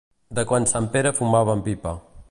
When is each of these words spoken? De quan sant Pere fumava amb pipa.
De 0.39 0.45
quan 0.51 0.65
sant 0.71 0.89
Pere 0.95 1.13
fumava 1.21 1.57
amb 1.57 1.67
pipa. 1.69 1.95